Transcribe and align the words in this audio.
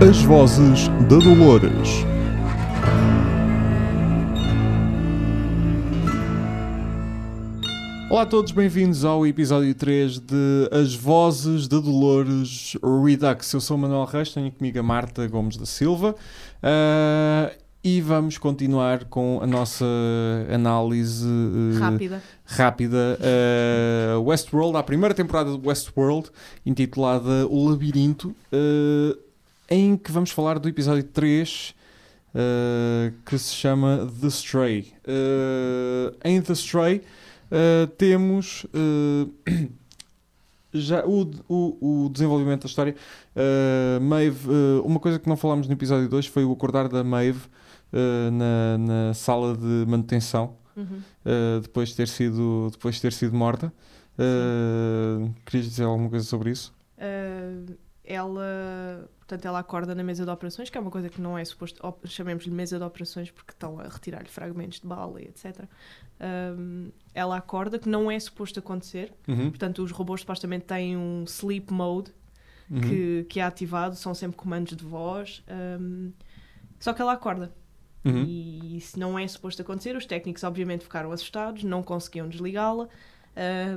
As 0.00 0.22
Vozes 0.22 0.86
da 1.08 1.16
Dolores. 1.16 1.88
Olá 8.08 8.22
a 8.22 8.26
todos, 8.26 8.52
bem-vindos 8.52 9.04
ao 9.04 9.26
episódio 9.26 9.74
3 9.74 10.20
de 10.20 10.70
As 10.70 10.94
Vozes 10.94 11.66
da 11.66 11.80
Dolores 11.80 12.76
Redux. 13.04 13.52
Eu 13.52 13.60
sou 13.60 13.76
o 13.76 13.80
Manuel 13.80 14.04
Reis, 14.04 14.32
tenho 14.32 14.52
comigo 14.52 14.78
a 14.78 14.84
Marta 14.84 15.26
Gomes 15.26 15.56
da 15.56 15.66
Silva 15.66 16.14
uh, 16.14 17.56
e 17.82 18.00
vamos 18.00 18.38
continuar 18.38 19.06
com 19.06 19.40
a 19.42 19.48
nossa 19.48 19.84
análise 20.48 21.26
uh, 21.26 21.76
Rápida. 21.76 22.22
rápida 22.44 23.18
uh, 24.16 24.22
Westworld, 24.22 24.76
a 24.76 24.82
primeira 24.84 25.12
temporada 25.12 25.58
de 25.58 25.66
Westworld, 25.66 26.30
intitulada 26.64 27.48
O 27.48 27.68
Labirinto, 27.68 28.28
uh, 28.52 29.27
em 29.68 29.96
que 29.96 30.10
vamos 30.10 30.30
falar 30.30 30.58
do 30.58 30.68
episódio 30.68 31.04
3, 31.04 31.74
uh, 32.34 33.12
que 33.24 33.38
se 33.38 33.54
chama 33.54 34.08
The 34.20 34.28
Stray. 34.28 34.92
Uh, 35.06 36.16
em 36.24 36.40
The 36.40 36.52
Stray 36.54 37.02
uh, 37.50 37.86
temos 37.98 38.66
já 40.72 41.04
o, 41.04 41.30
o, 41.48 42.04
o 42.04 42.08
desenvolvimento 42.08 42.62
da 42.62 42.68
história. 42.68 42.94
Maeve, 44.00 44.48
uma 44.84 44.98
coisa 44.98 45.18
que 45.18 45.28
não 45.28 45.36
falámos 45.36 45.66
no 45.66 45.72
episódio 45.72 46.08
2 46.08 46.26
foi 46.26 46.44
o 46.44 46.52
acordar 46.52 46.88
da 46.88 47.04
Maeve 47.04 47.40
na, 47.92 48.78
na 48.78 49.14
sala 49.14 49.56
de 49.56 49.84
manutenção 49.88 50.56
Uhum. 50.76 51.02
uh, 51.26 51.60
depois 51.60 51.88
de 51.88 51.96
ter 51.96 52.06
sido 52.06 52.68
depois 52.70 52.94
de 52.94 53.02
ter 53.02 53.12
sido 53.12 53.34
morta. 53.34 53.72
Querias 55.44 55.68
dizer 55.68 55.84
alguma 55.84 56.08
coisa 56.08 56.24
sobre 56.24 56.50
isso? 56.50 56.72
Ela, 58.10 59.06
portanto, 59.18 59.44
ela 59.44 59.58
acorda 59.58 59.94
na 59.94 60.02
mesa 60.02 60.24
de 60.24 60.30
operações, 60.30 60.70
que 60.70 60.78
é 60.78 60.80
uma 60.80 60.90
coisa 60.90 61.10
que 61.10 61.20
não 61.20 61.36
é 61.36 61.44
suposto, 61.44 61.78
chamemos-lhe 62.06 62.50
mesa 62.50 62.78
de 62.78 62.84
operações 62.84 63.30
porque 63.30 63.52
estão 63.52 63.78
a 63.78 63.82
retirar-lhe 63.82 64.28
fragmentos 64.28 64.80
de 64.80 64.86
bala 64.86 65.20
e 65.20 65.26
etc. 65.26 65.64
Um, 66.58 66.90
ela 67.14 67.36
acorda, 67.36 67.78
que 67.78 67.86
não 67.88 68.10
é 68.10 68.18
suposto 68.18 68.58
acontecer, 68.58 69.12
Uhum. 69.28 69.50
portanto, 69.50 69.82
os 69.82 69.90
robôs 69.90 70.20
supostamente 70.22 70.64
têm 70.64 70.96
um 70.96 71.24
sleep 71.24 71.70
mode 71.70 72.10
Uhum. 72.70 72.80
que, 72.80 73.26
que 73.28 73.40
é 73.40 73.42
ativado, 73.44 73.94
são 73.96 74.14
sempre 74.14 74.36
comandos 74.38 74.74
de 74.76 74.84
voz, 74.84 75.42
um, 75.78 76.10
só 76.80 76.94
que 76.94 77.02
ela 77.02 77.12
acorda. 77.12 77.52
Uhum. 78.04 78.24
E 78.24 78.76
isso 78.78 78.98
não 78.98 79.18
é 79.18 79.26
suposto 79.28 79.60
acontecer. 79.60 79.96
Os 79.96 80.06
técnicos, 80.06 80.44
obviamente, 80.44 80.82
ficaram 80.84 81.10
assustados, 81.12 81.62
não 81.64 81.82
conseguiam 81.82 82.26
desligá-la. 82.28 82.88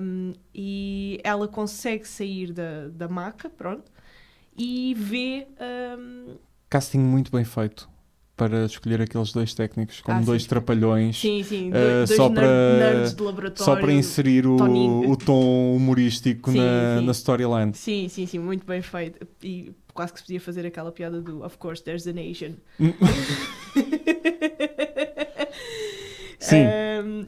um, 0.01 0.33
e 0.55 1.19
ela 1.23 1.47
consegue 1.47 2.07
sair 2.07 2.51
da, 2.53 2.87
da 2.89 3.07
maca, 3.07 3.49
pronto, 3.49 3.91
e 4.57 4.93
vê. 4.95 5.47
um, 5.97 6.35
Casting 6.69 6.99
muito 6.99 7.31
bem 7.31 7.43
feito 7.43 7.89
para 8.37 8.65
escolher 8.65 9.01
aqueles 9.01 9.31
dois 9.31 9.53
técnicos 9.53 10.01
como 10.01 10.17
Ah, 10.17 10.19
sim. 10.21 10.25
dois 10.25 10.45
trapalhões. 10.47 11.19
sim, 11.19 11.43
sim, 11.43 11.69
Uh, 11.69 11.73
dois, 11.73 12.09
dois 12.09 12.17
só 12.17 12.29
para- 12.29 12.77
nerds 12.79 13.13
de 13.13 13.21
laboratório. 13.21 13.63
Só 13.65 13.75
para 13.79 13.93
inserir 13.93 14.47
o, 14.47 14.55
o 15.11 15.15
tom 15.17 15.75
humorístico 15.75 16.51
Sim, 16.51 16.57
na, 16.57 16.99
sim. 16.99 17.05
na 17.05 17.11
storyline. 17.11 17.73
Sim, 17.75 18.07
sim, 18.09 18.25
sim, 18.25 18.39
muito 18.39 18.65
bem 18.65 18.81
feito. 18.81 19.27
E 19.43 19.71
quase 19.93 20.13
que 20.13 20.19
se 20.19 20.25
podia 20.25 20.41
fazer 20.41 20.65
aquela 20.65 20.91
piada 20.91 21.21
do 21.21 21.43
Of 21.45 21.57
course, 21.59 21.83
there's 21.83 22.07
an 22.07 22.15
Asian. 22.17 22.53
Sim. 26.39 26.65
Um, 27.05 27.25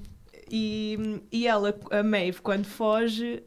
e, 0.50 1.22
e 1.32 1.48
ela, 1.48 1.76
a 1.92 2.04
Maeve, 2.04 2.42
quando 2.42 2.66
foge, 2.66 3.44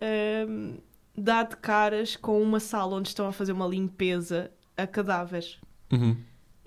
um, 0.48 0.74
dá 1.16 1.42
de 1.42 1.56
caras 1.56 2.16
com 2.16 2.40
uma 2.40 2.60
sala 2.60 2.96
onde 2.96 3.08
estão 3.08 3.26
a 3.26 3.32
fazer 3.32 3.52
uma 3.52 3.66
limpeza 3.66 4.50
a 4.76 4.86
cadáveres. 4.86 5.58
Uhum. 5.90 6.16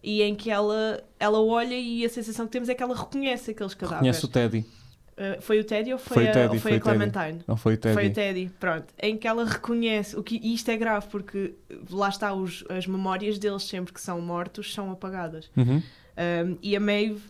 E 0.02 0.22
em 0.22 0.34
que 0.34 0.50
ela, 0.50 1.04
ela 1.20 1.42
olha 1.42 1.76
e 1.76 2.06
a 2.06 2.10
sensação 2.10 2.46
que 2.46 2.52
temos 2.52 2.70
é 2.70 2.74
que 2.74 2.82
ela 2.82 2.96
reconhece 2.96 3.52
aqueles 3.52 3.74
cadáveres. 3.74 4.00
Conhece 4.00 4.26
o 4.26 4.28
Teddy. 4.28 4.60
Uh, 4.60 5.42
foi 5.42 5.60
o 5.60 5.64
Teddy 5.66 5.92
ou 5.92 6.00
foi, 6.00 6.16
Foi 6.16 6.28
a, 6.30 6.32
Teddy, 6.32 6.56
ou 6.56 6.62
foi 6.62 6.72
foi 6.72 6.72
a 6.72 6.82
Teddy. 6.82 7.12
Clementine? 7.12 7.44
Não 7.46 7.58
foi 7.58 7.74
o 7.74 7.78
Teddy. 7.78 7.94
Foi 7.94 8.08
o 8.08 8.14
Teddy, 8.14 8.52
pronto. 8.58 8.94
Em 9.02 9.18
que 9.18 9.28
ela 9.28 9.44
reconhece, 9.44 10.16
o 10.16 10.24
que, 10.24 10.40
e 10.42 10.54
isto 10.54 10.72
é 10.72 10.78
grave 10.78 11.08
porque 11.10 11.56
lá 11.92 12.08
está, 12.08 12.34
os, 12.34 12.64
as 12.70 12.88
memórias 12.88 13.38
deles 13.38 13.64
sempre 13.64 13.94
que 13.94 14.00
são 14.00 14.22
mortos 14.22 14.74
são 14.74 14.90
apagadas. 14.90 15.52
Uhum. 15.58 15.84
Um, 16.18 16.58
e 16.62 16.76
a 16.76 16.80
Maeve 16.80 17.22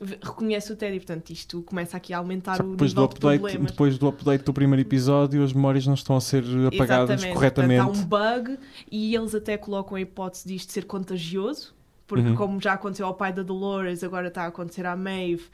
reconhece 0.00 0.72
o 0.72 0.76
Teddy, 0.76 0.98
portanto 0.98 1.30
isto 1.30 1.62
começa 1.62 1.96
aqui 1.96 2.12
a 2.14 2.18
aumentar 2.18 2.56
Só 2.56 2.62
o 2.62 2.70
depois 2.70 2.92
do, 2.94 3.00
de 3.00 3.04
update, 3.04 3.40
problemas. 3.40 3.70
depois 3.70 3.98
do 3.98 4.08
update 4.08 4.44
do 4.44 4.52
primeiro 4.52 4.80
episódio, 4.80 5.42
as 5.44 5.52
memórias 5.52 5.86
não 5.86 5.94
estão 5.94 6.16
a 6.16 6.20
ser 6.20 6.42
apagadas 6.72 7.10
Exatamente. 7.10 7.34
corretamente. 7.34 7.84
Portanto, 7.84 7.98
há 8.14 8.36
um 8.36 8.42
bug 8.42 8.58
e 8.90 9.14
eles 9.14 9.34
até 9.34 9.58
colocam 9.58 9.96
a 9.96 10.00
hipótese 10.00 10.48
disto 10.48 10.72
ser 10.72 10.84
contagioso, 10.86 11.74
porque 12.06 12.28
Uhum. 12.28 12.34
como 12.34 12.60
já 12.60 12.72
aconteceu 12.72 13.06
ao 13.06 13.14
pai 13.14 13.32
da 13.32 13.42
Dolores, 13.42 14.02
agora 14.02 14.28
está 14.28 14.44
a 14.44 14.46
acontecer 14.46 14.86
à 14.86 14.96
Maeve, 14.96 15.44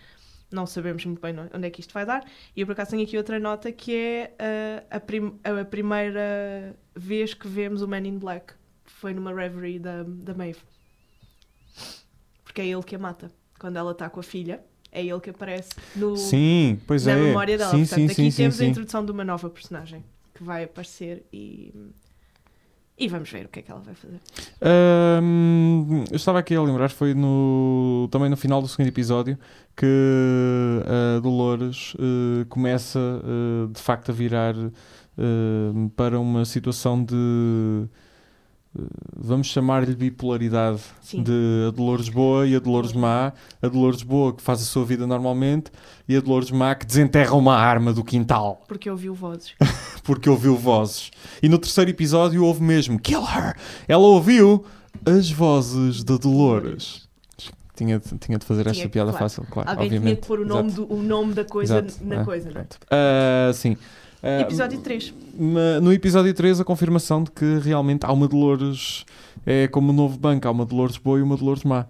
não 0.51 0.65
sabemos 0.65 1.05
muito 1.05 1.21
bem 1.21 1.35
onde 1.53 1.67
é 1.67 1.71
que 1.71 1.81
isto 1.81 1.93
vai 1.93 2.07
dar. 2.07 2.25
E 2.55 2.61
eu 2.61 2.67
por 2.67 2.73
acaso 2.73 2.93
tenho 2.93 3.03
aqui 3.03 3.17
outra 3.17 3.41
nota 3.41 3.73
que 3.73 3.95
é 3.95 4.33
uh, 4.81 4.87
a, 4.97 5.01
prim- 5.01 5.35
a 5.43 5.65
primeira 5.65 6.77
vez 6.95 7.35
que 7.35 7.49
vemos 7.49 7.83
o 7.83 7.89
Man 7.89 8.07
in 8.07 8.17
Black. 8.17 8.55
Foi 8.85 9.13
numa 9.13 9.35
reverie 9.35 9.81
da, 9.81 10.05
da 10.05 10.33
Maeve. 10.35 10.61
Porque 12.45 12.61
é 12.61 12.67
ele 12.69 12.83
que 12.85 12.95
a 12.95 12.99
mata. 12.99 13.31
Quando 13.59 13.77
ela 13.77 13.93
está 13.93 14.09
com 14.09 14.21
a 14.21 14.23
filha, 14.23 14.61
é 14.93 15.05
ele 15.05 15.21
que 15.21 15.31
aparece 15.31 15.71
no, 15.95 16.17
Sim, 16.17 16.79
pois 16.87 17.07
na 17.07 17.13
é. 17.13 17.17
memória 17.17 17.59
dela. 17.59 17.71
Sim, 17.71 17.81
Portanto, 17.81 17.99
sim, 17.99 18.05
aqui 18.07 18.31
sim, 18.31 18.37
temos 18.37 18.61
a 18.61 18.65
introdução 18.65 19.05
de 19.05 19.13
uma 19.13 19.25
nova 19.25 19.51
personagem 19.51 20.05
que 20.35 20.43
vai 20.43 20.65
aparecer 20.65 21.25
e, 21.33 21.75
e 22.99 23.09
vamos 23.09 23.31
ver 23.31 23.47
o 23.47 23.49
que 23.49 23.61
é 23.61 23.63
que 23.63 23.71
ela 23.71 23.81
vai 23.81 23.95
fazer. 23.95 24.21
Ahm, 24.61 26.05
eu 26.11 26.17
estava 26.17 26.39
aqui 26.39 26.55
a 26.55 26.63
lembrar, 26.63 26.91
foi 26.91 27.15
no, 27.15 28.09
também 28.11 28.29
no 28.29 28.37
final 28.37 28.61
do 28.61 28.69
segundo 28.69 28.89
episódio 28.89 29.39
que 29.77 30.83
a 30.87 31.21
Dolores 31.21 31.95
eh, 31.99 32.47
começa 32.49 32.99
eh, 32.99 33.73
de 33.73 33.81
facto 33.81 34.11
a 34.11 34.15
virar 34.15 34.55
eh, 34.55 34.73
para 35.95 36.19
uma 36.19 36.45
situação 36.45 37.05
de 37.05 37.87
vamos 39.17 39.47
chamar-lhe 39.49 39.95
bipolaridade 39.95 40.81
Sim. 41.03 41.23
de 41.23 41.67
a 41.69 41.71
Dolores 41.71 42.09
boa 42.09 42.47
e 42.47 42.55
a 42.55 42.59
Dolores 42.59 42.93
má. 42.93 43.33
A 43.63 43.69
Dolores 43.69 44.03
boa 44.03 44.33
que 44.35 44.43
faz 44.43 44.61
a 44.61 44.65
sua 44.65 44.85
vida 44.85 45.07
normalmente 45.07 45.71
e 46.09 46.17
a 46.17 46.21
Dolores 46.21 46.51
má 46.51 46.75
que 46.75 46.85
desenterra 46.87 47.35
uma 47.35 47.55
arma 47.57 47.93
do 47.93 48.05
quintal 48.05 48.63
Porque 48.69 48.89
ouviu 48.91 49.15
vozes. 49.15 49.55
porque 50.05 50.29
ouviu 50.31 50.57
vozes. 50.57 51.11
E 51.43 51.49
no 51.49 51.59
terceiro 51.59 51.91
episódio 51.91 52.45
houve 52.45 52.63
mesmo 52.63 52.99
Kill 52.99 53.23
her! 53.23 53.57
Ela 53.89 54.05
ouviu 54.07 54.65
as 55.05 55.31
vozes 55.31 56.03
da 56.05 56.17
Dolores. 56.17 57.07
Tinha, 57.77 57.99
de- 57.99 58.17
tinha 58.19 58.39
de 58.39 58.47
fazer 58.47 58.63
Tinha 58.63 58.73
esta 58.73 58.89
piada 58.89 59.11
claro. 59.11 59.25
fácil, 59.25 59.47
claro, 59.51 59.69
Alguém 59.69 59.85
obviamente. 59.85 60.07
tinha 60.07 60.17
que 60.23 60.27
pôr 60.27 60.41
o 60.41 60.47
nome, 60.47 60.71
do, 60.73 60.91
o 60.91 61.03
nome 61.03 61.35
da 61.35 61.45
coisa 61.45 61.79
Exato. 61.85 62.03
na 62.07 62.23
Ah, 62.23 62.25
coisa, 62.25 62.51
não 62.51 62.61
é? 62.63 62.67
Ah, 62.91 63.53
sim. 63.53 63.77
Ah, 64.23 64.41
Episódio 64.41 64.81
3. 64.81 65.15
ma- 65.39 65.81
no 65.81 65.93
episódio 65.93 66.33
3, 66.35 66.61
a 66.61 66.65
confirmação 66.65 67.23
de 67.23 67.31
que 67.31 67.59
realmente 67.59 68.05
há 68.05 68.13
uma 68.13 68.27
Dolores. 68.27 69.05
É 69.45 69.69
como 69.69 69.91
o 69.91 69.93
novo 69.93 70.19
banco, 70.19 70.49
há 70.49 70.51
uma 70.51 70.65
Dolores 70.65 70.97
boa 70.97 71.19
e 71.19 71.23
uma 71.23 71.37
Dolores 71.37 71.63
má. 71.65 71.87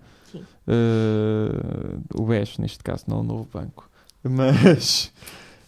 Ah, 0.66 1.98
o 2.14 2.24
BES, 2.26 2.58
neste 2.58 2.82
caso, 2.82 3.04
não 3.08 3.20
o 3.20 3.22
novo 3.22 3.48
banco. 3.52 3.88
Mas. 4.22 5.12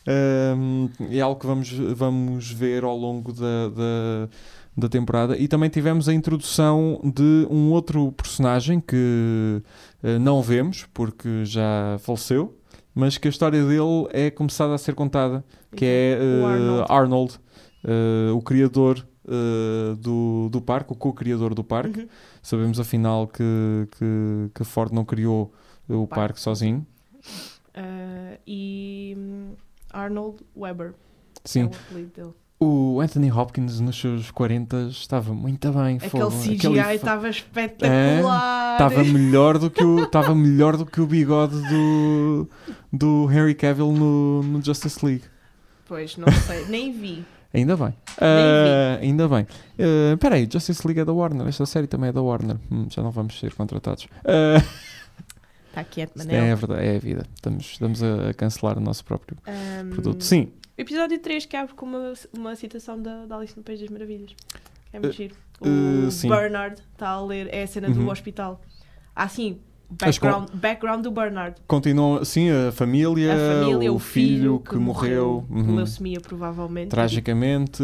ahm, 0.07 0.89
é 1.11 1.21
algo 1.21 1.41
que 1.41 1.47
vamos, 1.47 1.71
vamos 1.71 2.51
ver 2.51 2.83
ao 2.85 2.97
longo 2.97 3.33
da, 3.33 3.69
da, 3.69 4.29
da 4.77 4.89
temporada. 4.89 5.37
E 5.39 5.47
também 5.49 5.71
tivemos 5.71 6.09
a 6.09 6.15
introdução 6.15 7.01
de 7.05 7.47
um 7.51 7.71
outro 7.71 8.11
personagem 8.13 8.81
que 8.81 9.63
eh, 10.03 10.19
não 10.19 10.43
vemos, 10.43 10.87
porque 10.93 11.45
já 11.45 11.97
faleceu, 12.01 12.58
mas 12.95 13.19
que 13.19 13.29
a 13.29 13.31
história 13.31 13.63
dele 13.65 14.09
é 14.11 14.31
começada 14.31 14.75
a 14.75 14.79
ser 14.79 14.95
contada 14.95 15.45
que 15.75 15.85
é 15.85 16.19
O 16.21 16.23
eh, 16.23 16.53
Arnold. 16.53 16.93
Arnold, 16.93 17.41
eh, 17.85 18.31
o 18.33 18.43
criador 18.43 19.07
eh, 19.27 19.95
do, 19.97 20.49
do 20.51 20.61
parque, 20.61 20.93
o 20.93 20.97
co-criador 20.97 21.55
do 21.55 21.63
parque. 21.63 22.01
Uhum. 22.01 22.09
Sabemos 22.43 22.81
afinal 22.81 23.27
que, 23.27 23.43
que, 23.93 24.51
que 24.55 24.65
Ford 24.65 24.93
não 24.93 25.05
criou 25.05 25.53
o 25.89 26.07
Parque. 26.07 26.15
parque 26.15 26.41
sozinho. 26.41 26.87
Ah, 27.75 28.39
e 28.47 29.15
hum, 29.17 29.53
Arnold 29.91 30.39
Weber. 30.57 30.89
É 30.89 30.95
Sim, 31.45 31.65
o 31.65 31.67
apelido 31.67 32.13
dele. 32.15 32.35
O 32.61 33.01
Anthony 33.01 33.31
Hopkins 33.31 33.79
nos 33.81 33.99
seus 33.99 34.31
40 34.31 34.89
estava 34.91 35.33
muito 35.33 35.71
bem. 35.73 35.97
Aquele 35.97 36.11
fogo. 36.11 36.31
CGI 36.43 36.57
Aquele- 36.81 36.95
estava 36.97 37.29
espetacular. 37.29 38.73
Estava 38.73 39.05
melhor 39.05 39.59
do 39.59 39.71
que 39.71 39.83
o 39.85 40.03
estava 40.05 40.35
melhor 40.35 40.77
do 40.77 40.85
que 40.87 41.01
o 41.01 41.07
bigode 41.07 41.61
do 41.69 42.49
do 42.93 43.29
Henry 43.31 43.55
Cavill 43.55 43.93
no, 43.93 44.43
no 44.43 44.63
Justice 44.65 45.05
League. 45.05 45.25
Pois, 45.87 46.17
não 46.17 46.31
sei, 46.33 46.67
nem 46.67 46.93
vi. 46.93 47.25
Ainda 47.55 47.77
bem. 47.77 47.95
Ah, 48.21 48.99
ainda 49.01 49.27
bem. 49.29 49.47
Ah, 49.79 50.13
Espera 50.15 50.35
aí, 50.35 50.49
Justice 50.53 50.87
League 50.87 51.01
é 51.01 51.05
da 51.05 51.13
Warner. 51.13 51.47
Esta 51.47 51.65
série 51.65 51.87
também 51.87 52.11
é 52.11 52.13
da 52.13 52.21
Warner. 52.21 52.57
Hum, 52.71 52.87
já 52.91 53.03
não 53.03 53.11
vamos 53.11 53.39
ser 53.39 53.55
contratados. 53.55 54.07
Ah, 54.25 54.63
Está 55.69 55.85
quieto, 55.85 56.17
isto 56.17 56.19
Manel. 56.29 56.45
é 56.45 56.55
verdade, 56.55 56.85
é 56.87 56.97
a 56.97 56.99
vida. 56.99 57.27
Estamos, 57.35 57.65
estamos 57.65 58.03
a 58.03 58.35
cancelar 58.35 58.77
o 58.77 58.81
nosso 58.81 59.05
próprio 59.05 59.39
Ahm, 59.47 59.91
produto. 59.91 60.23
Sim, 60.25 60.49
Episódio 60.79 61.19
3 61.19 61.45
que 61.45 61.57
abre 61.57 61.75
com 61.75 61.85
uma, 61.87 62.13
uma 62.33 62.57
citação 62.57 63.01
da, 63.03 63.27
da 63.27 63.37
Alice 63.37 63.57
no 63.57 63.63
País 63.65 63.81
das 63.81 63.89
Maravilhas. 63.91 64.35
É 64.93 65.01
muito 65.01 65.15
giro. 65.15 65.35
uh, 65.61 66.07
O 66.07 66.11
sim. 66.11 66.29
Bernard 66.29 66.81
está 66.93 67.09
a 67.09 67.21
ler, 67.25 67.53
é 67.53 67.65
a 67.65 67.67
cena 67.67 67.89
Uhum. 67.89 67.95
do 68.05 68.11
hospital. 68.11 68.61
Ah, 69.15 69.29
sim, 69.29 69.61
background, 69.91 70.49
background 70.53 71.03
do 71.03 71.11
Bernard. 71.11 71.57
Continuam, 71.67 72.25
sim, 72.25 72.51
a 72.51 72.71
família, 72.73 73.33
A 73.33 73.65
família, 73.65 73.93
o, 73.93 73.99
filho 73.99 74.61
que, 74.61 74.77
morreu, 74.77 75.45
de 75.49 75.61
uhum, 75.61 75.77
leucemia, 75.77 76.21
provavelmente. 76.21 76.89
tragicamente, 76.89 77.83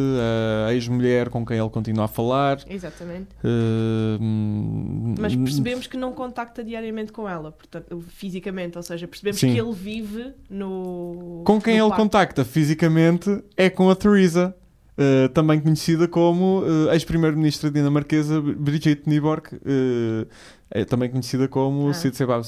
a 0.67 0.73
ex-mulher 0.75 1.29
com 1.31 1.45
quem 1.45 1.59
ele 1.59 1.71
continua 1.71 2.05
a 2.05 2.09
falar. 2.09 2.59
Exatamente. 2.69 3.29
uh, 3.43 4.19
hum, 4.21 5.15
Mas 5.19 5.35
percebemos 5.35 5.87
que 5.87 5.97
não 5.97 6.13
contacta 6.13 6.63
diariamente 6.63 7.13
com 7.13 7.29
ela, 7.29 7.53
portanto, 7.53 8.05
fisicamente, 8.09 8.77
ou 8.77 8.83
seja, 8.83 9.09
percebemos 9.09 9.41
Sim. 9.41 9.53
que 9.55 9.61
ele 9.61 9.73
vive 9.73 10.33
no. 10.51 11.43
Com 11.45 11.61
quem 11.61 11.79
no 11.79 11.85
ele 11.85 11.89
parque. 11.89 12.03
contacta 12.03 12.45
fisicamente 12.45 13.43
é 13.57 13.71
com 13.71 13.89
a 13.91 13.97
Theresa, 13.97 14.55
uh, 14.99 15.29
também 15.31 15.61
conhecida 15.61 16.07
como 16.09 16.61
uh, 16.63 16.91
ex-primeira-ministra 16.93 17.71
dinamarquesa 17.71 18.41
Brigitte 18.41 19.09
Nyborg, 19.09 19.47
uh, 19.55 20.27
é 20.71 20.85
também 20.85 21.09
conhecida 21.11 21.47
como 21.49 21.89
Ah. 21.89 21.95
Sid 21.95 22.17
Sebab. 22.17 22.43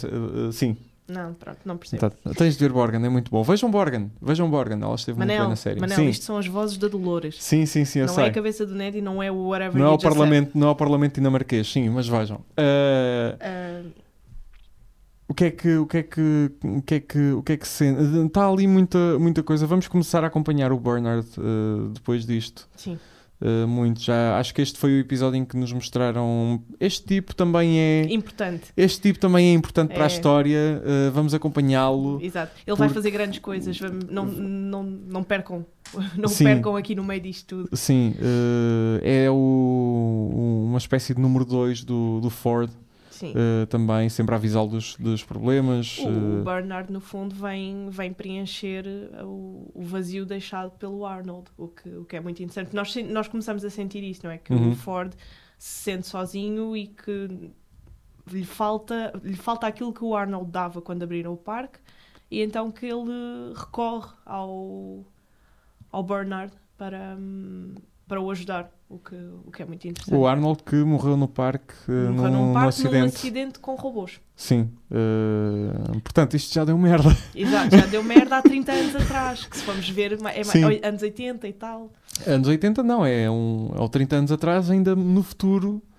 sim, 0.53 0.77
Não, 1.09 1.33
pronto, 1.35 1.59
não 1.65 1.77
percebo. 1.77 2.01
tá, 2.11 2.11
tens 2.37 2.57
de 2.57 2.65
ver 2.65 2.73
Borgen, 2.73 3.05
é 3.05 3.09
muito 3.09 3.31
bom. 3.31 3.43
Vejam 3.45 3.71
Borgen, 3.71 4.11
vejam 4.21 4.51
Borgen, 4.51 4.83
ela 4.83 4.95
esteve 4.97 5.17
muito 5.17 5.29
bem 5.29 5.37
Manel, 5.37 5.51
na 5.51 5.57
série. 5.57 5.79
Manel 5.81 5.97
sim. 5.97 6.09
isto 6.09 6.25
são 6.25 6.37
as 6.37 6.47
vozes 6.49 6.77
da 6.79 6.89
Dolores. 6.89 7.37
sim, 7.41 7.65
sim, 7.67 7.85
sim, 7.85 8.01
eu 8.01 8.07
não 8.07 8.15
sei. 8.15 8.25
é 8.25 8.29
a 8.29 8.33
cabeça 8.33 8.67
do 8.67 8.75
Ned 8.75 8.99
e 8.99 9.01
não 9.01 9.23
é 9.23 9.31
o 9.31 9.47
whatever 9.49 9.77
Não 9.81 9.87
é, 9.87 9.89
o 9.91 9.93
just 9.93 10.03
said. 10.03 10.13
parlamento, 10.15 10.51
não 10.59 10.67
é 10.67 10.71
o 10.71 10.75
Parlamento 10.75 11.15
dinamarquês, 11.15 11.71
sim, 11.73 11.89
mas 11.91 12.09
vejam. 12.09 12.39
Uh, 12.59 13.91
que 15.37 15.44
é 15.44 15.50
que 15.50 15.77
o 15.77 15.87
que 15.87 15.97
é 15.99 16.03
que 16.03 16.50
o 16.65 16.83
que 16.83 16.94
é 16.94 17.00
que 17.00 17.31
o 17.33 17.43
que 17.43 17.53
é 17.53 17.56
que 17.56 17.69
se 17.69 17.85
está 18.27 18.49
ali 18.49 18.67
muita 18.67 19.19
muita 19.19 19.43
coisa. 19.43 19.67
Vamos 19.67 19.87
começar 19.88 20.25
a 20.25 20.27
acompanhar 20.29 20.73
o 20.73 20.79
Bernard 20.81 21.27
uh, 21.38 21.88
depois 21.91 22.27
disto. 22.27 22.67
sim. 22.77 22.99
Uh, 23.38 23.69
muito 23.69 24.00
já 24.00 24.38
acho 24.38 24.55
que 24.55 24.62
este 24.62 24.79
foi 24.79 24.93
o 24.97 24.99
episódio 24.99 25.37
em 25.37 25.44
que 25.44 25.59
nos 25.59 25.71
mostraram 25.71 26.59
este 26.81 27.05
tipo 27.05 27.35
também 27.37 27.79
é 27.79 28.06
Importante. 28.09 28.73
este 28.75 28.99
tipo 29.03 29.19
também 29.19 29.50
é 29.50 29.53
importante 29.53 29.93
para 29.93 30.05
a 30.05 30.06
É. 30.06 30.06
história 30.06 30.83
uh, 30.83 31.12
vamos 31.12 31.35
acompanhá-lo 31.35 32.19
Exato. 32.23 32.53
Ele 32.67 32.75
vai 32.79 32.88
Por- 32.88 32.94
fazer 32.94 33.11
grandes 33.11 33.38
coisas. 33.38 33.79
Não, 34.11 34.25
não, 34.25 34.83
não 34.83 35.23
percam. 35.23 35.67
Não 36.17 36.29
Sim. 36.31 36.44
percam 36.44 36.77
aqui 36.77 36.94
no 36.94 37.05
meio 37.05 37.21
disto 37.21 37.47
tudo. 37.65 37.77
sim 37.77 38.15
é 39.03 39.29
o, 39.31 40.65
uma 40.69 40.79
espécie 40.79 41.15
de 41.15 41.21
número 41.21 41.44
2 41.44 41.85
do, 41.85 42.21
do 42.21 42.31
Ford. 42.31 42.71
Uh, 43.25 43.67
também 43.69 44.09
sempre 44.09 44.35
a 44.35 44.39
avisá-lo 44.39 44.69
dos, 44.69 45.25
problemas 45.25 45.99
O, 45.99 46.09
uh, 46.09 46.45
Bernard, 46.45 46.93
no 46.93 47.01
fundo, 47.01 47.35
vem, 47.35 47.89
vem 47.91 48.13
preencher 48.13 48.85
uh, 48.87 49.27
o, 49.27 49.71
o 49.75 49.83
vazio 49.83 50.27
deixado 50.27 50.71
pelo 50.73 51.07
Arnold, 51.07 51.49
o 51.57 51.69
que, 51.69 51.89
o 51.89 52.05
que 52.05 52.17
é 52.17 52.21
muito 52.21 52.43
interessante. 52.43 52.75
Nós, 52.75 52.95
nós 53.09 53.29
começamos 53.29 53.65
a 53.65 53.71
sentir 53.71 54.03
isso, 54.03 54.23
não 54.25 54.31
é? 54.31 54.39
Que 54.39 54.53
Uhum. 54.53 54.73
o 54.73 54.75
Ford 54.75 55.13
se 55.59 55.85
sente 55.85 56.07
sozinho 56.07 56.77
e 56.77 56.89
que 56.89 57.51
lhe 58.31 58.45
falta, 58.45 59.13
lhe 59.23 59.37
falta 59.37 59.67
aquilo 59.67 59.93
que 59.93 60.05
o 60.05 60.15
Arnold 60.15 60.51
dava 60.51 60.83
quando 60.83 61.03
abriram 61.03 61.33
o 61.33 61.37
parque, 61.37 61.79
e 62.31 62.43
então 62.43 62.71
que 62.71 62.87
ele 62.87 63.55
recorre 63.55 64.12
ao, 64.25 65.05
ao 65.91 66.03
Bernard 66.03 66.53
para, 66.77 67.17
hum, 67.19 67.75
para 68.07 68.21
o 68.21 68.31
ajudar, 68.31 68.71
o 68.88 68.99
que, 68.99 69.17
o 69.44 69.50
que 69.50 69.62
é 69.62 69.67
muito 69.67 69.87
interessante. 69.87 70.15
o 70.15 70.27
Arnold 70.27 70.62
que 70.62 70.77
morreu 70.77 71.17
no 71.17 71.27
parque 71.27 71.75
uh, 71.88 72.12
Morreu 72.12 72.12
num, 72.12 72.31
num 72.31 72.47
num 72.47 72.53
parque 72.55 72.69
acidente 72.69 72.99
num 72.99 73.06
acidente 73.06 73.59
com 73.59 73.75
robôs. 73.75 74.21
sim 74.37 74.71
uh, 74.91 76.00
portanto 76.00 76.35
isto 76.35 76.55
já 76.55 76.65
deu 76.65 76.79
merda 76.79 77.09
Exato, 77.35 77.77
já 77.77 77.87
deu 77.87 78.03
merda 78.03 78.38
há 78.38 78.43
30 78.43 78.73
anos 78.73 78.97
atrás, 78.97 79.44
que 79.44 79.56
se 79.56 79.65
formos 79.65 79.88
ver, 79.88 80.19
é 80.35 80.44
Sim. 80.44 80.62
anos 80.83 81.03
80 81.03 81.49
e 81.49 81.53
tal. 81.53 81.91
Anos 82.27 82.49
80 82.49 82.83
não, 82.83 83.05
é 83.05 83.31
um, 83.31 83.71
é 83.77 83.81
o 83.81 83.88
30 83.88 84.17
anos 84.17 84.33
atrás, 84.33 84.71
ainda 84.71 84.97
no 84.97 85.23
futuro, 85.23 85.83
eh, 85.83 85.96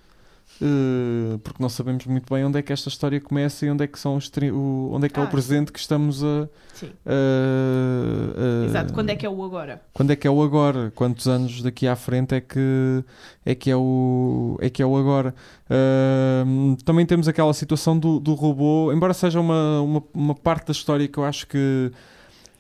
porque 1.44 1.62
não 1.62 1.70
sabemos 1.70 2.06
muito 2.06 2.34
bem 2.34 2.44
onde 2.44 2.58
é 2.58 2.62
que 2.62 2.74
esta 2.74 2.90
história 2.90 3.22
começa 3.22 3.66
e 3.66 3.70
onde 3.70 3.84
é 3.84 3.88
que, 3.88 4.00
são 4.00 4.16
os 4.16 4.28
o, 4.52 4.90
onde 4.94 5.06
é, 5.06 5.10
que 5.10 5.20
é 5.20 5.24
Ah, 5.24 5.26
o 5.26 5.30
presente 5.30 5.72
que 5.72 5.80
estamos 5.80 6.24
a. 6.24 6.50
Sim, 6.74 6.92
a- 7.06 8.62
a- 8.64 8.66
exato. 8.66 8.94
Quando 8.94 9.10
é 9.10 9.16
que 9.16 9.26
é 9.26 9.30
o 9.30 9.44
agora? 9.44 9.82
Quando 9.94 10.12
é 10.12 10.16
que 10.16 10.28
é 10.28 10.32
o 10.32 10.42
agora? 10.42 10.92
Quantos 10.96 11.28
anos 11.28 11.62
daqui 11.62 11.88
à 11.88 11.96
frente 11.96 12.34
é 12.36 12.42
que 12.42 13.04
é, 13.46 13.56
que 13.56 13.70
é, 13.70 13.76
o, 13.76 14.58
é, 14.62 14.70
que 14.70 14.82
é 14.82 14.86
o 14.86 14.96
agora? 14.98 15.34
Ahm, 15.70 16.76
também 16.86 17.06
temos 17.06 17.28
aquela 17.28 17.54
situação 17.54 17.98
do, 17.98 18.20
do 18.20 18.34
robô, 18.34 18.92
embora 18.94 19.14
seja 19.14 19.40
uma, 19.40 19.82
uma, 19.82 20.04
uma 20.14 20.36
parte 20.36 20.68
da 20.68 20.72
história 20.72 21.08
que 21.08 21.18
eu 21.18 21.24
acho 21.24 21.48
que 21.48 21.92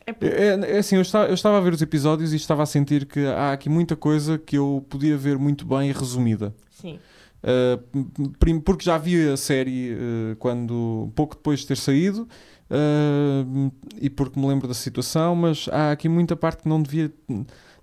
É, 0.05 0.11
é, 0.21 0.75
é 0.75 0.77
assim, 0.79 0.95
eu 0.95 1.01
estava, 1.01 1.27
eu 1.27 1.33
estava 1.33 1.57
a 1.57 1.61
ver 1.61 1.73
os 1.73 1.81
episódios 1.81 2.31
e 2.33 2.35
estava 2.35 2.63
a 2.63 2.65
sentir 2.65 3.05
que 3.05 3.25
há 3.25 3.51
aqui 3.53 3.69
muita 3.69 3.95
coisa 3.95 4.37
que 4.37 4.57
eu 4.57 4.85
podia 4.89 5.17
ver 5.17 5.37
muito 5.37 5.65
bem 5.65 5.91
resumida. 5.91 6.53
sim, 6.71 6.99
Uh, 7.43 8.59
porque 8.61 8.83
já 8.83 8.97
vi 8.97 9.29
a 9.29 9.37
série 9.37 9.93
uh, 9.93 10.35
quando 10.37 11.11
pouco 11.15 11.35
depois 11.35 11.59
de 11.59 11.67
ter 11.67 11.77
saído 11.77 12.27
uh, 12.71 13.71
e 14.01 14.09
porque 14.09 14.39
me 14.39 14.47
lembro 14.47 14.67
da 14.67 14.73
situação, 14.73 15.35
mas 15.35 15.67
há 15.71 15.91
aqui 15.91 16.09
muita 16.09 16.35
parte 16.35 16.63
que 16.63 16.69
não 16.69 16.81
devia. 16.81 17.11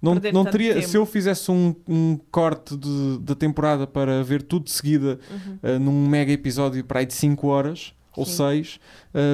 Não, 0.02 0.12
Perder 0.14 0.34
não 0.34 0.44
teria, 0.44 0.74
tempo. 0.74 0.88
se 0.88 0.96
eu 0.98 1.06
fizesse 1.06 1.50
um, 1.50 1.74
um 1.88 2.18
corte 2.30 2.76
da 3.20 3.34
temporada 3.34 3.86
para 3.86 4.22
ver 4.22 4.42
tudo 4.42 4.64
de 4.64 4.72
seguida 4.72 5.18
uhum. 5.30 5.76
uh, 5.76 5.78
num 5.78 6.06
mega 6.06 6.30
episódio 6.30 6.84
para 6.84 7.00
aí 7.00 7.06
de 7.06 7.14
5 7.14 7.46
horas 7.46 7.94
ou 8.16 8.24
Sim. 8.24 8.36
6, 8.36 8.80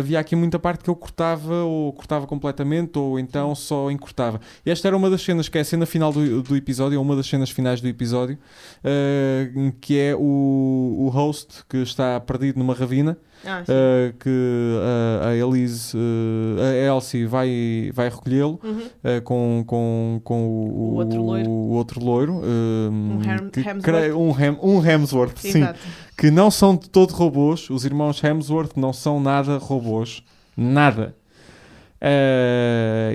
havia 0.01 0.19
aqui 0.19 0.35
muita 0.35 0.59
parte 0.59 0.85
que 0.85 0.91
eu 0.91 0.97
cortava 0.97 1.65
ou 1.65 1.93
cortava 1.93 2.27
completamente 2.27 2.99
ou 2.99 3.19
então 3.19 3.55
só 3.55 3.91
encurtava. 3.91 4.41
E 4.65 4.71
esta 4.71 4.89
era 4.89 4.97
uma 4.97 5.11
das 5.11 5.23
cenas 5.23 5.49
que 5.49 5.59
é 5.59 5.61
a 5.61 5.65
cena 5.65 5.87
final 5.87 6.13
do, 6.13 6.43
do 6.43 6.57
episódio, 6.57 6.99
ou 6.99 7.05
uma 7.05 7.17
das 7.17 7.27
cenas 7.27 7.51
finais 7.51 7.81
do 7.81 7.89
episódio, 7.89 8.39
uh, 8.85 9.73
que 9.81 9.99
é 9.99 10.15
o, 10.15 10.97
o 10.99 11.09
host 11.09 11.65
que 11.69 11.79
está 11.79 12.19
perdido 12.21 12.59
numa 12.59 12.75
ravina, 12.75 13.17
Ah, 13.47 13.63
uh, 13.63 14.13
que 14.19 14.29
uh, 14.29 15.27
a 15.29 15.35
Elise, 15.35 15.97
uh, 15.97 16.61
a 16.61 16.75
Elsie 16.95 17.25
vai, 17.27 17.91
vai 17.95 18.09
recolhê-lo. 18.11 18.61
Uhum. 18.63 18.79
Uh, 18.79 19.23
com, 19.25 19.65
com, 19.67 20.21
com 20.23 20.47
o, 20.47 20.93
O 20.93 20.95
outro 20.97 21.23
loiro. 21.23 21.49
o 21.51 21.71
outro 21.73 22.05
loiro, 22.05 22.33
um, 22.35 23.19
Um 23.19 23.23
Hem- 23.23 23.49
que 23.51 23.61
Hemsworth. 23.61 24.15
um, 24.15 24.31
Hem- 24.39 24.59
um 24.63 24.87
Hemsworth, 24.87 25.39
sim, 25.39 25.59
Exato. 25.59 25.79
que 26.19 26.31
não 26.31 26.51
são 26.51 26.77
de 26.77 26.91
todo 26.91 27.13
robôs. 27.13 27.71
Os 27.71 27.85
irmãos 27.87 28.23
Hemsworth 28.23 28.73
não 28.77 28.93
são 28.93 29.19
nada 29.21 29.57
robôs. 29.57 30.23
Nada. 30.57 31.15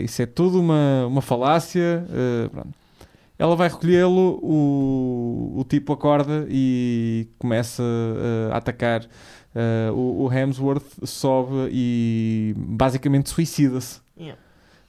Isso 0.04 0.22
é 0.22 0.26
tudo 0.26 0.60
uma, 0.60 1.06
uma 1.08 1.22
falácia. 1.22 2.06
Ela 3.38 3.56
vai 3.56 3.68
recolhê-lo, 3.68 4.40
o, 4.42 5.54
o 5.60 5.64
tipo 5.68 5.92
acorda 5.94 6.46
e 6.50 7.28
começa 7.38 7.84
a 8.52 8.58
atacar. 8.58 9.06
Eh, 9.56 9.90
o, 9.92 10.24
o 10.26 10.34
Hemsworth 10.34 10.84
sobe 11.06 11.70
e 11.72 12.54
basicamente 12.58 13.30
suicida-se. 13.30 14.02
Yeah. 14.20 14.38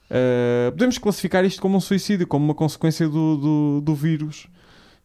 Uh, 0.09 0.71
podemos 0.71 0.97
classificar 0.97 1.43
isto 1.45 1.61
como 1.61 1.77
um 1.77 1.81
suicídio, 1.81 2.25
como 2.27 2.43
uma 2.45 2.53
consequência 2.53 3.07
do, 3.09 3.37
do, 3.37 3.81
do 3.81 3.95
vírus 3.95 4.47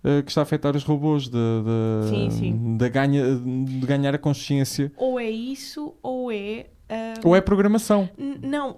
uh, 0.04 0.22
que 0.22 0.30
está 0.30 0.40
a 0.40 0.44
afetar 0.44 0.76
os 0.76 0.84
robôs, 0.84 1.24
de, 1.24 1.30
de, 1.32 2.08
Sim, 2.08 2.30
sim. 2.30 2.76
de 2.76 2.88
ganha, 2.88 3.36
de 3.36 3.86
ganhar 3.86 4.14
a 4.14 4.18
consciência. 4.18 4.92
Ou 4.96 5.18
é 5.18 5.30
isso, 5.30 5.94
ou 6.02 6.30
é. 6.30 6.66
Ou 7.24 7.34
é 7.34 7.40
programação. 7.40 8.08
Não, 8.18 8.76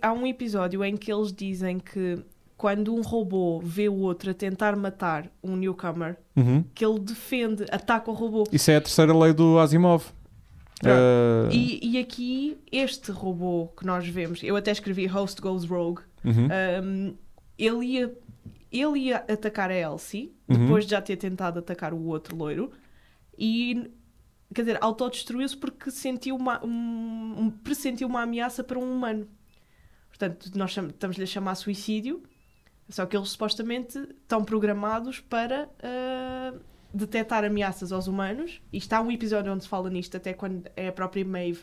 há 0.00 0.12
um 0.12 0.26
episódio 0.26 0.84
em 0.84 0.96
que 0.96 1.12
eles 1.12 1.32
dizem 1.32 1.80
que 1.80 2.18
quando 2.56 2.94
um 2.94 3.02
robô 3.02 3.60
vê 3.62 3.88
o 3.88 3.96
outro 3.96 4.30
a 4.30 4.34
tentar 4.34 4.76
matar 4.76 5.26
um 5.42 5.56
newcomer, 5.56 6.16
Uhum. 6.36 6.62
que 6.72 6.84
ele 6.84 7.00
defende, 7.00 7.64
ataca 7.70 8.10
o 8.12 8.14
robô. 8.14 8.44
Isso 8.52 8.70
é 8.70 8.76
a 8.76 8.80
terceira 8.80 9.12
lei 9.16 9.32
do 9.32 9.58
Asimov. 9.58 10.04
Uh, 10.86 11.50
E, 11.52 11.80
e 11.92 11.98
aqui, 11.98 12.58
este 12.70 13.10
robô 13.10 13.68
que 13.76 13.84
nós 13.84 14.06
vemos, 14.06 14.42
eu 14.42 14.54
até 14.56 14.70
escrevi 14.70 15.06
Host 15.06 15.40
Goes 15.40 15.64
Rogue, 15.64 16.02
uhum. 16.24 16.48
um, 16.84 17.16
ele, 17.58 17.86
ia, 17.86 18.18
ele 18.70 18.98
ia 19.00 19.16
atacar 19.18 19.70
a 19.70 19.74
Elsie, 19.74 20.32
Uhum. 20.48 20.64
depois 20.64 20.84
de 20.84 20.92
já 20.92 21.02
ter 21.02 21.16
tentado 21.16 21.58
atacar 21.58 21.92
o 21.92 22.04
outro 22.06 22.34
loiro, 22.36 22.70
e, 23.38 23.90
quer 24.54 24.62
dizer, 24.62 24.78
autodestruiu-se 24.80 25.56
porque 25.56 25.90
sentiu 25.90 26.36
uma, 26.36 26.64
um, 26.64 27.34
um- 27.38 27.50
pressentiu 27.50 28.08
uma 28.08 28.22
ameaça 28.22 28.64
para 28.64 28.78
um 28.78 28.90
humano. 28.90 29.28
Portanto, 30.08 30.50
nós 30.56 30.70
estamos-lhe 30.76 31.22
a 31.24 31.26
chamar 31.26 31.54
suicídio, 31.54 32.22
só 32.88 33.04
que 33.04 33.14
eles 33.16 33.28
supostamente 33.28 33.98
estão 33.98 34.42
programados 34.42 35.20
para 35.20 35.68
ah, 35.82 36.54
detectar 36.92 37.44
ameaças 37.44 37.92
aos 37.92 38.06
humanos. 38.06 38.60
E 38.72 38.78
está 38.78 39.00
um 39.00 39.10
episódio 39.10 39.52
onde 39.52 39.64
se 39.64 39.68
fala 39.68 39.90
nisto, 39.90 40.16
até 40.16 40.32
quando 40.32 40.68
é 40.76 40.88
a 40.88 40.92
própria 40.92 41.24
Maeve 41.24 41.62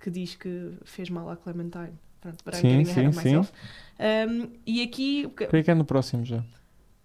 que 0.00 0.10
diz 0.10 0.34
que 0.34 0.72
fez 0.84 1.10
mal 1.10 1.28
à 1.28 1.36
Clementine. 1.36 1.92
Pronto, 2.20 2.38
I'm 2.48 2.84
Sim, 2.84 2.84
sim, 2.84 3.12
sim. 3.12 3.36
Um, 3.38 4.50
e 4.66 4.82
aqui, 4.82 5.28
Creio 5.36 5.64
que 5.64 5.70
é 5.70 5.74
no 5.74 5.84
próximo 5.84 6.24
já. 6.24 6.42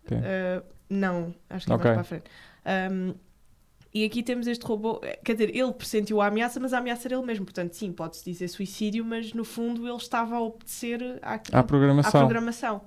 Ok. 0.06 0.18
Uh, 0.18 0.64
não, 0.90 1.34
acho 1.50 1.66
que 1.66 1.72
é 1.72 1.76
Ok. 1.76 1.86
mais 1.86 1.96
para 1.96 2.02
a 2.02 2.04
frente. 2.04 2.32
Um, 2.92 3.16
e 3.94 4.04
aqui 4.06 4.24
temos 4.24 4.48
este 4.48 4.66
robô, 4.66 5.00
quer 5.24 5.34
dizer, 5.34 5.56
ele 5.56 5.72
pressentiu 5.72 6.20
a 6.20 6.26
ameaça, 6.26 6.60
mas 6.60 6.74
a 6.74 6.80
ameaça 6.80 7.08
era 7.08 7.16
ele 7.16 7.26
mesmo. 7.26 7.46
Portanto, 7.46 7.74
sim, 7.74 7.92
pode-se 7.92 8.26
dizer 8.26 8.48
suicídio, 8.48 9.06
mas 9.06 9.34
no 9.34 9.44
fundo 9.44 9.88
ele 9.88 9.98
estava 9.98 10.36
a 10.36 10.42
obedecer 10.42 11.20
àquilo, 11.22 11.58
Há 11.58 11.64
programação. 11.64 12.22
à 12.22 12.24
programação. 12.24 12.82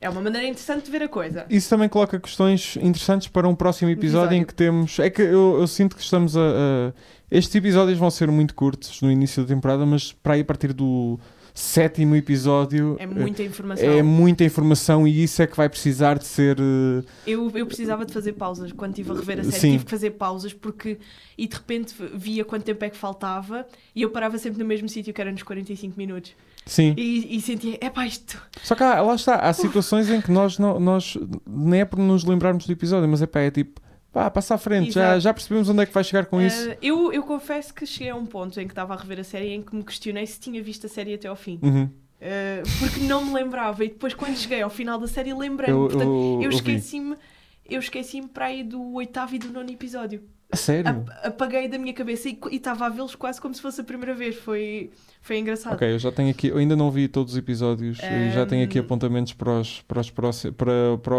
É 0.00 0.08
uma 0.08 0.20
maneira 0.20 0.46
interessante 0.46 0.84
de 0.84 0.90
ver 0.90 1.02
a 1.02 1.08
coisa. 1.08 1.44
Isso 1.50 1.68
também 1.68 1.88
coloca 1.88 2.20
questões 2.20 2.76
interessantes 2.80 3.26
para 3.28 3.48
um 3.48 3.54
próximo 3.54 3.90
episódio, 3.90 4.36
em 4.36 4.42
Episódio. 4.42 4.46
que 4.46 4.54
temos. 4.54 4.98
É 5.00 5.10
que 5.10 5.22
eu, 5.22 5.58
eu 5.60 5.66
sinto 5.66 5.96
que 5.96 6.02
estamos 6.02 6.36
a, 6.36 6.40
a- 6.40 6.92
Estes 7.30 7.54
episódios 7.56 7.98
vão 7.98 8.10
ser 8.10 8.30
muito 8.30 8.54
curtos 8.54 9.02
no 9.02 9.10
início 9.10 9.42
da 9.42 9.48
temporada, 9.48 9.84
mas 9.84 10.12
para 10.12 10.34
aí 10.34 10.40
a 10.42 10.44
partir 10.44 10.72
do 10.72 11.18
sétimo 11.52 12.14
episódio 12.14 12.96
É 13.00 13.06
muita 13.06 13.42
informação. 13.42 13.84
é 13.90 14.00
muita 14.00 14.44
informação 14.44 15.08
e 15.08 15.24
isso 15.24 15.42
é 15.42 15.46
que 15.48 15.56
vai 15.56 15.68
precisar 15.68 16.16
de 16.16 16.24
ser. 16.26 16.56
eh, 16.60 17.02
Eu, 17.26 17.50
eu 17.52 17.66
precisava 17.66 18.06
de 18.06 18.12
fazer 18.12 18.34
pausas 18.34 18.70
quando 18.70 18.92
estive 18.92 19.10
a 19.10 19.14
rever 19.14 19.40
a 19.40 19.42
série. 19.42 19.56
Sim. 19.56 19.72
Tive 19.72 19.84
que 19.84 19.90
fazer 19.90 20.10
pausas 20.12 20.52
porque. 20.52 20.98
E 21.36 21.48
de 21.48 21.56
repente 21.56 21.94
via 22.14 22.44
quanto 22.44 22.62
tempo 22.64 22.84
é 22.84 22.88
que 22.90 22.96
faltava 22.96 23.66
e 23.96 24.02
eu 24.02 24.10
parava 24.10 24.38
sempre 24.38 24.60
no 24.60 24.64
mesmo 24.64 24.88
sítio 24.88 25.12
que 25.12 25.20
era 25.20 25.32
nos 25.32 25.42
45 25.42 25.94
minutos. 25.98 26.32
Sim. 26.68 26.94
E, 26.98 27.36
e 27.36 27.40
sentia, 27.40 27.78
é 27.80 27.88
pá, 27.88 28.06
isto. 28.06 28.40
Só 28.62 28.74
que 28.74 28.82
há, 28.82 29.00
lá 29.00 29.14
está, 29.14 29.36
há 29.36 29.52
situações 29.54 30.10
em 30.10 30.20
que 30.20 30.30
nós, 30.30 30.58
não, 30.58 30.78
nós 30.78 31.16
nem 31.46 31.80
é 31.80 31.84
por 31.86 31.98
nos 31.98 32.24
lembrarmos 32.24 32.66
do 32.66 32.72
episódio, 32.72 33.08
mas 33.08 33.22
é 33.22 33.26
pá, 33.26 33.40
é 33.40 33.50
tipo, 33.50 33.80
pá, 34.12 34.30
passa 34.30 34.54
à 34.54 34.58
frente, 34.58 34.92
já, 34.92 35.02
Exato. 35.02 35.20
já 35.20 35.34
percebemos 35.34 35.68
onde 35.70 35.82
é 35.82 35.86
que 35.86 35.94
vai 35.94 36.04
chegar 36.04 36.26
com 36.26 36.42
isso. 36.42 36.70
Ah, 36.70 36.76
eu, 36.82 37.10
eu 37.10 37.22
confesso 37.22 37.72
que 37.72 37.86
cheguei 37.86 38.10
a 38.10 38.14
um 38.14 38.26
ponto 38.26 38.60
em 38.60 38.66
que 38.66 38.72
estava 38.72 38.92
a 38.92 38.96
rever 38.98 39.18
a 39.18 39.24
série 39.24 39.54
em 39.54 39.62
que 39.62 39.74
me 39.74 39.82
questionei 39.82 40.26
se 40.26 40.38
tinha 40.38 40.62
visto 40.62 40.86
a 40.86 40.90
série 40.90 41.14
até 41.14 41.26
ao 41.26 41.36
fim. 41.36 41.58
Uhum. 41.62 41.88
Ah, 42.20 42.62
porque 42.78 43.00
não 43.00 43.24
me 43.24 43.32
lembrava. 43.32 43.82
E 43.84 43.88
depois, 43.88 44.12
quando 44.12 44.36
cheguei 44.36 44.60
ao 44.60 44.70
final 44.70 44.98
da 44.98 45.06
série, 45.06 45.32
lembrei-me. 45.32 45.78
Eu, 45.78 45.88
Portanto, 45.88 46.40
eu, 46.42 46.50
esqueci-me. 46.50 47.16
Eu 47.64 47.80
esqueci-me 47.80 48.28
para 48.28 48.46
aí 48.46 48.62
do 48.62 48.92
oitavo 48.94 49.34
e 49.34 49.38
do 49.38 49.50
nono 49.50 49.70
episódio. 49.70 50.22
A 50.50 50.56
sério? 50.56 50.90
Ap- 50.90 51.26
apaguei 51.26 51.68
da 51.68 51.76
minha 51.78 51.92
cabeça 51.92 52.28
e 52.28 52.38
estava 52.52 52.86
a 52.86 52.88
vê-los 52.88 53.14
quase 53.14 53.40
como 53.40 53.54
se 53.54 53.60
fosse 53.60 53.80
a 53.80 53.84
primeira 53.84 54.14
vez. 54.14 54.36
Foi, 54.36 54.90
foi 55.20 55.38
engraçado. 55.38 55.74
Ok, 55.74 55.92
eu 55.92 55.98
já 55.98 56.10
tenho 56.10 56.30
aqui, 56.30 56.48
eu 56.48 56.56
ainda 56.56 56.74
não 56.74 56.90
vi 56.90 57.06
todos 57.06 57.32
os 57.34 57.38
episódios 57.38 57.98
e 57.98 58.30
já 58.32 58.46
tenho 58.46 58.64
aqui 58.64 58.78
Um, 58.80 58.82
apontamentos 58.82 59.34
para 59.34 59.60
os, 59.60 59.82
para 59.82 60.00
os 60.00 60.10
próximos, 60.10 60.56
para, 60.56 60.96
para, 61.02 61.16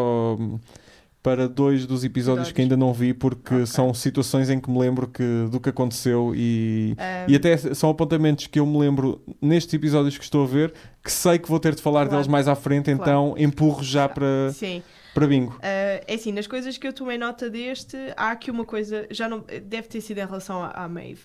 para 1.22 1.48
dois 1.48 1.86
dos 1.86 2.04
episódios 2.04 2.52
que 2.52 2.62
ainda 2.62 2.76
não 2.78 2.92
vi 2.92 3.14
porque 3.14 3.54
Ok. 3.54 3.66
são 3.68 3.94
situações 3.94 4.50
em 4.50 4.60
que 4.60 4.72
me 4.72 4.80
lembro 4.80 5.06
que, 5.08 5.24
do 5.52 5.60
que 5.60 5.70
aconteceu 5.70 6.34
e, 6.36 6.96
Ah, 6.98 7.26
e 7.28 7.36
até 7.36 7.56
são 7.58 7.90
apontamentos 7.92 8.48
que 8.48 8.60
eu 8.60 8.66
me 8.66 8.80
lembro 8.80 9.22
nestes 9.40 9.74
episódios 9.76 10.18
que 10.18 10.24
estou 10.24 10.44
a 10.44 10.48
ver 10.48 10.74
que 11.04 11.12
sei 11.12 11.38
que 11.38 11.48
vou 11.50 11.60
ter 11.60 11.76
de 11.76 11.82
falar 11.84 12.02
Claro. 12.06 12.12
deles 12.12 12.28
mais 12.28 12.48
à 12.48 12.56
frente, 12.56 12.86
Claro. 12.86 13.02
então 13.02 13.36
empurro 13.38 13.84
já 13.84 14.08
para, 14.10 14.50
Sim. 14.54 14.82
Para 15.14 15.28
bingo. 15.28 15.58
Ah, 15.62 16.02
é 16.08 16.14
assim, 16.14 16.32
nas 16.32 16.48
coisas 16.48 16.78
que 16.78 16.88
eu 16.88 16.94
tomei 16.94 17.18
nota 17.18 17.50
deste, 17.50 17.98
há 18.16 18.32
aqui 18.32 18.50
uma 18.52 18.66
coisa, 18.66 19.08
já 19.12 19.28
não 19.30 19.40
deve 19.64 19.88
ter 19.88 20.02
sido 20.02 20.18
em 20.20 20.26
relação 20.26 20.64
à, 20.64 20.72
à 20.72 20.88
Maeve, 20.88 21.22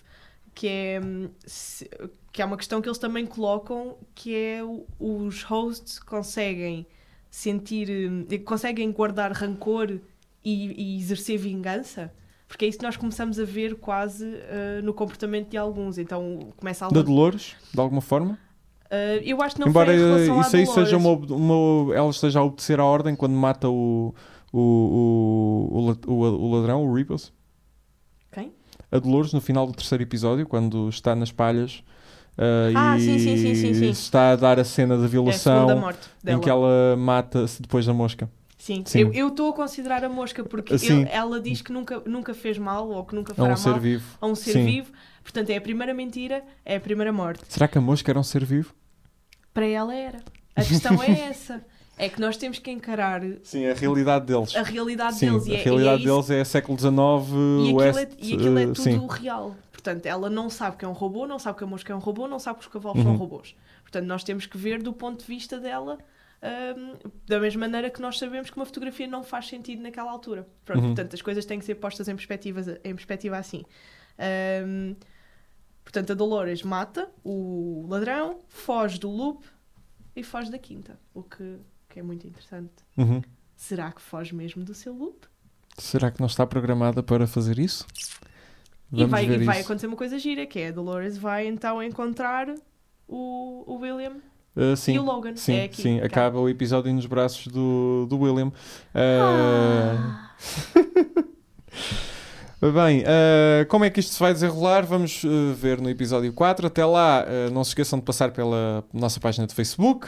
que 0.53 0.67
é, 0.67 1.01
hum, 1.03 1.29
se- 1.45 1.89
que 2.31 2.41
é 2.41 2.45
uma 2.45 2.57
questão 2.57 2.81
que 2.81 2.87
eles 2.87 2.97
também 2.97 3.25
colocam, 3.25 3.97
que 4.13 4.35
é 4.35 4.59
os 4.99 5.43
hosts 5.43 5.99
conseguem 5.99 6.85
sentir, 7.29 7.89
hum, 7.89 8.25
conseguem 8.43 8.91
guardar 8.91 9.31
rancor 9.31 9.99
e, 10.43 10.95
e 10.95 10.97
exercer 10.99 11.37
vingança. 11.37 12.13
Porque 12.47 12.63
é 12.63 12.67
isso 12.67 12.77
que 12.77 12.85
nós 12.85 12.95
começamos 12.95 13.39
a 13.39 13.43
ver 13.43 13.75
quase 13.75 14.25
ah, 14.49 14.81
no 14.83 14.93
comportamento 14.93 15.49
de 15.49 15.57
alguns. 15.57 15.97
Então 15.97 16.53
começa 16.55 16.85
a 16.85 16.89
Da 16.89 17.01
Dolores, 17.01 17.55
de 17.73 17.79
alguma 17.79 18.01
forma. 18.01 18.37
Ah, 18.89 19.17
eu 19.23 19.41
acho 19.41 19.55
que 19.55 19.61
não 19.61 19.67
Embora 19.67 19.87
foi 19.87 19.95
em 19.95 19.99
relação 19.99 20.41
isso 20.41 20.55
aí 20.55 20.65
seja 20.67 20.97
uma, 20.97 21.09
uma- 21.11 21.95
ela 21.95 22.09
esteja 22.09 22.39
a 22.39 22.43
obedecer 22.43 22.79
à 22.79 22.85
ordem 22.85 23.15
quando 23.15 23.33
mata 23.33 23.67
o, 23.69 24.13
o, 24.53 24.59
o, 24.59 26.11
o, 26.11 26.13
o, 26.13 26.55
ladrão, 26.55 26.85
o 26.85 26.93
Rebus. 26.93 27.33
Quem? 28.31 28.51
A 28.91 28.99
Dolores, 28.99 29.33
no 29.33 29.41
final 29.41 29.65
do 29.65 29.73
terceiro 29.73 30.03
episódio, 30.03 30.45
quando 30.47 30.87
está 30.89 31.15
nas 31.15 31.31
palhas 31.31 31.83
ah, 32.37 32.91
Ah, 32.93 32.97
e 32.97 33.01
sim, 33.01 33.19
sim, 33.19 33.73
sim, 33.73 33.89
está 33.89 34.31
a 34.31 34.35
dar 34.35 34.59
a 34.59 34.63
cena 34.63 34.95
da 34.97 35.03
É 35.03 35.05
a 35.05 35.09
violação 35.09 35.79
morte 35.79 36.07
em 36.27 36.39
que 36.39 36.49
ela 36.49 36.95
mata-se 36.97 37.61
depois 37.61 37.85
da 37.85 37.93
mosca. 37.93 38.29
Sim, 38.57 38.83
Sim. 38.85 39.11
eu 39.13 39.27
estou 39.27 39.49
a 39.51 39.53
considerar 39.53 40.03
a 40.03 40.09
mosca 40.09 40.43
porque 40.43 40.73
ele- 40.73 41.07
ela 41.11 41.39
diz 41.39 41.61
que 41.61 41.71
nunca, 41.71 42.01
nunca 42.05 42.33
fez 42.33 42.57
mal 42.57 42.89
ou 42.89 43.05
que 43.05 43.13
nunca 43.13 43.31
É 43.33 43.35
fará 43.35 43.53
um 43.53 43.57
ser 43.57 43.69
mal 43.69 43.79
vivo. 43.79 44.05
a 44.19 44.25
um 44.25 44.33
ser 44.33 44.53
Sim. 44.53 44.65
vivo. 44.65 44.91
Portanto, 45.25 45.49
é 45.49 45.57
a 45.57 45.61
primeira 45.61 45.93
mentira, 45.93 46.43
é 46.63 46.75
a 46.75 46.79
primeira 46.79 47.11
morte. 47.11 47.43
Será 47.49 47.67
que 47.67 47.77
a 47.77 47.81
mosca 47.81 48.09
era 48.11 48.19
um 48.19 48.23
ser 48.23 48.45
vivo? 48.45 48.73
Para 49.53 49.65
ela 49.65 49.93
era. 49.93 50.19
A 50.55 50.63
questão 50.63 51.01
é 51.03 51.09
essa. 51.29 51.65
É 51.97 52.07
que 52.09 52.21
nós 52.21 52.37
temos 52.37 52.59
que 52.59 52.69
encarar 52.69 53.21
Sim, 53.41 53.65
a 53.67 53.73
realidade 53.73 54.25
deles. 54.25 54.55
a 54.55 54.61
realidade 54.63 55.15
Sim, 55.15 55.31
deles. 55.31 55.47
E 55.47 55.55
a 55.55 55.59
é, 55.59 55.63
realidade 55.63 56.03
e 56.03 56.07
é 56.07 56.11
isso- 56.11 56.27
deles 56.27 56.29
é 56.29 56.43
século 56.43 56.77
XIX, 56.77 56.93
e 56.93 57.63
aquilo, 57.63 57.77
West. 57.77 57.97
é, 57.99 58.07
e 58.19 58.33
aquilo 58.33 58.59
é 58.59 58.63
eh, 58.63 58.65
tudo 58.67 58.81
sim. 58.81 59.07
real. 59.09 59.55
Portanto, 59.71 60.05
ela 60.05 60.29
não 60.29 60.49
sabe 60.49 60.77
que 60.77 60.85
é 60.85 60.87
um 60.87 60.91
robô, 60.93 61.25
não 61.25 61.39
sabe 61.39 61.57
que 61.57 61.63
a 61.63 61.67
mosca 61.67 61.91
é 61.91 61.95
um 61.95 61.99
robô, 61.99 62.27
não 62.27 62.37
sabe 62.39 62.59
que 62.59 62.65
os 62.65 62.71
cavalos 62.71 62.97
Uhum. 62.99 63.03
são 63.05 63.15
robôs. 63.15 63.55
Portanto, 63.81 64.05
nós 64.05 64.23
temos 64.23 64.45
que 64.45 64.57
ver 64.57 64.81
do 64.83 64.91
ponto 64.93 65.21
de 65.21 65.25
vista 65.25 65.57
dela, 65.59 65.97
hum, 66.77 66.93
da 67.25 67.39
mesma 67.39 67.61
maneira 67.61 67.89
que 67.89 68.01
nós 68.01 68.17
sabemos 68.19 68.49
que 68.49 68.57
uma 68.57 68.65
fotografia 68.65 69.07
não 69.07 69.23
faz 69.23 69.47
sentido 69.47 69.81
naquela 69.81 70.11
altura. 70.11 70.47
Pronto, 70.65 70.81
Uhum. 70.81 70.87
Portanto, 70.87 71.13
as 71.13 71.21
coisas 71.21 71.45
têm 71.45 71.59
que 71.59 71.65
ser 71.65 71.75
postas 71.75 72.07
em, 72.09 72.15
perspectivas, 72.15 72.67
em 72.67 72.93
perspectiva 72.93 73.37
assim. 73.37 73.63
Hum, 74.65 74.95
portanto, 75.85 76.11
a 76.11 76.13
Dolores 76.15 76.61
mata 76.63 77.09
o 77.23 77.85
ladrão, 77.87 78.39
foge 78.49 78.99
do 78.99 79.09
loop 79.09 79.45
e 80.13 80.23
foge 80.23 80.51
da 80.51 80.59
quinta. 80.59 80.99
O 81.13 81.23
que, 81.23 81.57
que 81.87 81.99
é 81.99 82.03
muito 82.03 82.27
interessante. 82.27 82.73
Uhum. 82.97 83.21
Será 83.55 83.91
que 83.91 84.01
foge 84.01 84.35
mesmo 84.35 84.65
do 84.65 84.73
seu 84.73 84.93
loop? 84.93 85.25
Será 85.77 86.11
que 86.11 86.19
não 86.19 86.27
está 86.27 86.45
programada 86.45 87.01
para 87.01 87.25
fazer 87.25 87.57
isso? 87.57 87.85
E 88.91 88.97
Vamos 88.97 89.11
vai, 89.11 89.25
ver 89.25 89.41
e 89.41 89.45
vai 89.45 89.61
acontecer 89.61 89.87
uma 89.87 89.95
coisa 89.95 90.19
gira, 90.19 90.45
que 90.45 90.59
é 90.59 90.67
a 90.67 90.71
Dolores 90.71 91.17
vai 91.17 91.47
então 91.47 91.81
encontrar 91.81 92.53
o, 93.07 93.63
o 93.65 93.77
William 93.77 94.17
Uh, 94.55 94.73
sim, 94.77 94.93
e 94.93 94.99
o 94.99 95.03
Logan. 95.03 95.35
sim, 95.35 95.53
é 95.55 95.63
aqui, 95.65 95.81
sim. 95.81 95.99
Acaba 95.99 96.39
o 96.39 96.47
episódio 96.47 96.93
nos 96.93 97.05
braços 97.05 97.47
do, 97.47 98.05
do 98.09 98.17
William. 98.17 98.47
Uh, 98.47 98.53
Ah, 98.95 100.31
Bem, 102.73 103.01
uh, 103.01 103.65
como 103.67 103.85
é 103.85 103.91
que 103.91 103.99
isto 103.99 104.13
se 104.13 104.19
vai 104.19 104.33
desenrolar? 104.33 104.85
Vamos 104.85 105.23
uh, 105.23 105.53
ver 105.53 105.79
no 105.79 105.87
episódio 105.87 106.33
4. 106.33 106.65
Até 106.65 106.83
lá, 106.83 107.23
uh, 107.23 107.53
não 107.53 107.63
se 107.63 107.69
esqueçam 107.69 107.99
de 107.99 108.05
passar 108.05 108.31
pela 108.31 108.83
nossa 108.91 109.19
página 109.19 109.45
de 109.45 109.53
Facebook. 109.53 110.07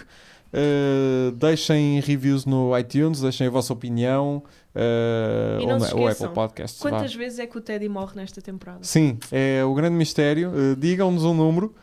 Deixem 1.35 1.99
reviews 1.99 2.45
no 2.45 2.75
iTunes, 2.77 3.21
deixem 3.21 3.45
a 3.45 3.49
vossa 3.49 3.71
opinião. 3.73 4.41
uh, 4.73 5.67
ou, 5.69 5.77
esqueçam, 5.77 6.25
Apple 6.25 6.29
Podcasts. 6.35 6.81
vá. 6.81 6.89
quantas 6.89 7.13
vezes 7.13 7.37
é 7.37 7.45
que 7.45 7.57
o 7.57 7.61
Teddy 7.61 7.87
morre 7.87 8.15
nesta 8.15 8.41
temporada? 8.41 8.79
Sim, 8.81 9.19
é 9.31 9.63
o 9.63 9.73
grande 9.75 9.95
mistério. 9.95 10.51
Digam-nos 10.77 11.25
um 11.25 11.35
número, 11.35 11.75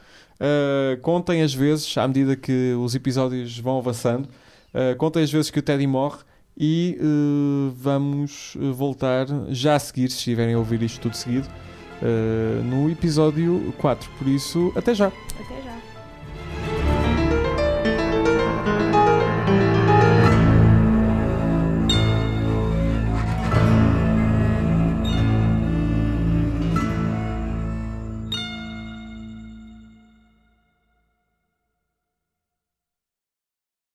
contem 1.02 1.42
as 1.42 1.54
vezes, 1.54 1.96
à 1.96 2.08
medida 2.08 2.34
que 2.34 2.74
os 2.80 2.96
episódios 2.96 3.56
vão 3.58 3.78
avançando, 3.78 4.28
contem 4.98 5.22
as 5.22 5.30
vezes 5.30 5.50
que 5.50 5.58
o 5.60 5.62
Teddy 5.62 5.86
morre 5.86 6.18
e 6.56 6.98
uh, 7.00 7.72
vamos 7.76 8.54
uh, 8.56 8.72
voltar 8.72 9.26
já 9.48 9.74
a 9.74 9.78
seguir, 9.78 10.10
se 10.10 10.18
estiverem 10.18 10.54
a 10.54 10.58
ouvir 10.58 10.82
isto 10.82 11.00
tudo 11.00 11.16
seguido, 11.16 11.48
uh, 12.00 12.62
no 12.64 12.90
episódio 12.90 13.74
4. 13.78 14.10
Por 14.18 14.28
isso, 14.28 14.72
até 14.76 14.94
já! 14.94 15.08
Até 15.08 15.62
já. 15.62 15.73